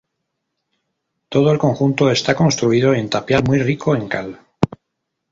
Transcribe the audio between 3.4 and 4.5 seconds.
muy rico en cal.